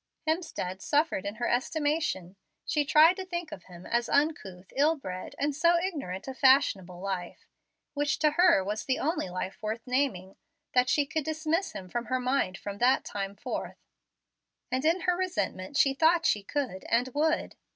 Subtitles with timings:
[0.27, 2.35] Hemstead suffered in her estimation.
[2.65, 6.99] She tried to think of him as uncouth, ill bred, and so ignorant of fashionable
[6.99, 7.47] life
[7.93, 10.37] which to her was the only life worth naming
[10.73, 13.77] that she could dismiss him from her mind from that, time forth.
[14.71, 17.55] And in her resentment she thought she could and would.